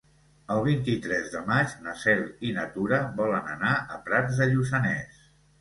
[0.53, 5.25] El vint-i-tres de maig na Cel i na Tura volen anar a Prats de Lluçanès.